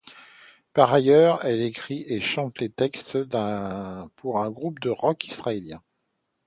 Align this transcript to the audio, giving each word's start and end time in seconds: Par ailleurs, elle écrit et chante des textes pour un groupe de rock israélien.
Par 0.73 0.91
ailleurs, 0.95 1.45
elle 1.45 1.61
écrit 1.61 2.03
et 2.07 2.21
chante 2.21 2.57
des 2.59 2.71
textes 2.71 3.23
pour 4.15 4.39
un 4.39 4.49
groupe 4.49 4.79
de 4.79 4.89
rock 4.89 5.25
israélien. 5.27 5.79